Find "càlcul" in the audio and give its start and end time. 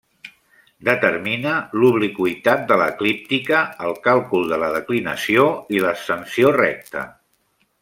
4.09-4.49